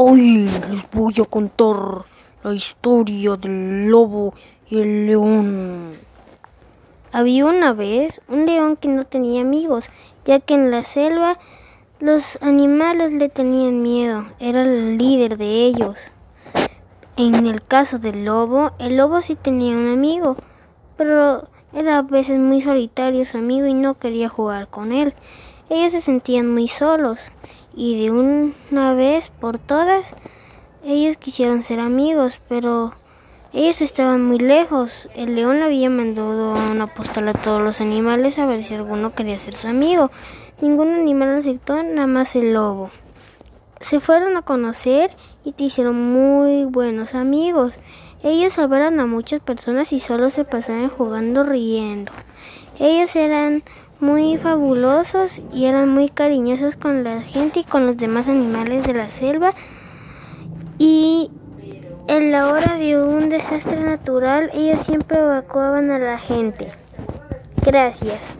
[0.00, 2.04] Hoy les voy a contar
[2.44, 4.32] la historia del lobo
[4.70, 5.96] y el león.
[7.10, 9.90] Había una vez un león que no tenía amigos,
[10.24, 11.36] ya que en la selva
[11.98, 16.12] los animales le tenían miedo, era el líder de ellos.
[17.16, 20.36] En el caso del lobo, el lobo sí tenía un amigo,
[20.96, 25.12] pero era a veces muy solitario su amigo y no quería jugar con él.
[25.70, 27.18] Ellos se sentían muy solos
[27.74, 30.14] y de una vez por todas
[30.84, 32.94] ellos quisieron ser amigos, pero
[33.52, 35.08] ellos estaban muy lejos.
[35.14, 39.14] El león le había mandado una postal a todos los animales a ver si alguno
[39.14, 40.10] quería ser su amigo.
[40.60, 42.90] Ningún animal aceptó, nada más el lobo.
[43.80, 45.10] Se fueron a conocer
[45.44, 47.74] y te hicieron muy buenos amigos.
[48.22, 52.12] Ellos salvaron a muchas personas y solo se pasaban jugando riendo.
[52.78, 53.62] Ellos eran
[54.00, 58.94] muy fabulosos y eran muy cariñosos con la gente y con los demás animales de
[58.94, 59.52] la selva.
[60.78, 61.30] Y
[62.06, 66.72] en la hora de un desastre natural, ellos siempre evacuaban a la gente.
[67.64, 68.38] Gracias.